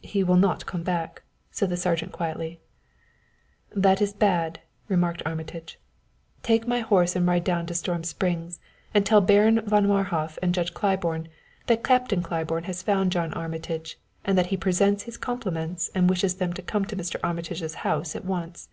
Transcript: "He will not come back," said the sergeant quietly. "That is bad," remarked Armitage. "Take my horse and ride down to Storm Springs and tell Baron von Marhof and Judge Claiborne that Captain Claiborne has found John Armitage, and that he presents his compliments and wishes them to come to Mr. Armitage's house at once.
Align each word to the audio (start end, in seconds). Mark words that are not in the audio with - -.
"He 0.00 0.24
will 0.24 0.38
not 0.38 0.64
come 0.64 0.82
back," 0.82 1.24
said 1.50 1.68
the 1.68 1.76
sergeant 1.76 2.10
quietly. 2.10 2.58
"That 3.76 4.00
is 4.00 4.14
bad," 4.14 4.60
remarked 4.88 5.20
Armitage. 5.26 5.78
"Take 6.42 6.66
my 6.66 6.80
horse 6.80 7.14
and 7.14 7.26
ride 7.26 7.44
down 7.44 7.66
to 7.66 7.74
Storm 7.74 8.02
Springs 8.02 8.60
and 8.94 9.04
tell 9.04 9.20
Baron 9.20 9.60
von 9.60 9.84
Marhof 9.86 10.38
and 10.40 10.54
Judge 10.54 10.72
Claiborne 10.72 11.28
that 11.66 11.84
Captain 11.84 12.22
Claiborne 12.22 12.64
has 12.64 12.82
found 12.82 13.12
John 13.12 13.34
Armitage, 13.34 13.98
and 14.24 14.38
that 14.38 14.46
he 14.46 14.56
presents 14.56 15.02
his 15.02 15.18
compliments 15.18 15.90
and 15.94 16.08
wishes 16.08 16.36
them 16.36 16.54
to 16.54 16.62
come 16.62 16.86
to 16.86 16.96
Mr. 16.96 17.16
Armitage's 17.22 17.74
house 17.84 18.16
at 18.16 18.24
once. 18.24 18.70